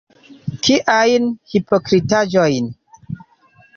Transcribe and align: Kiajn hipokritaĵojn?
Kiajn 0.67 1.29
hipokritaĵojn? 1.53 2.73